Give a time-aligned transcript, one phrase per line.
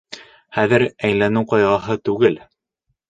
[0.57, 2.41] Хәҙер әйләнеү ҡайғыһы түгел.